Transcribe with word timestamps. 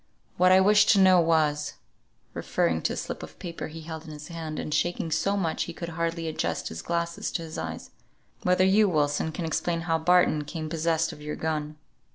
"What 0.35 0.51
I 0.51 0.59
wished 0.59 0.89
to 0.93 0.99
know 0.99 1.21
was," 1.21 1.73
referring 2.33 2.81
to 2.83 2.93
a 2.93 2.97
slip 2.97 3.21
of 3.21 3.37
paper 3.37 3.67
he 3.67 3.81
held 3.81 4.03
in 4.05 4.09
his 4.09 4.29
hand, 4.29 4.57
and 4.57 4.73
shaking 4.73 5.11
so 5.11 5.37
much 5.37 5.65
he 5.65 5.73
could 5.75 5.89
hardly 5.89 6.27
adjust 6.27 6.69
his 6.69 6.81
glasses 6.81 7.31
to 7.33 7.43
his 7.43 7.59
eyes, 7.59 7.91
"whether 8.41 8.65
you, 8.65 8.89
Wilson, 8.89 9.31
can 9.31 9.45
explain 9.45 9.81
how 9.81 9.99
Barton 9.99 10.43
came 10.43 10.69
possessed 10.69 11.11
of 11.13 11.21
your 11.21 11.35
gun. 11.35 11.77